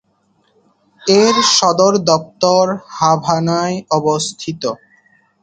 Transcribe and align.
এর 1.01 1.35
সদর 1.51 1.93
দপ্তর 2.09 2.63
হাভানায় 2.91 3.77
অবস্থিত। 3.91 4.63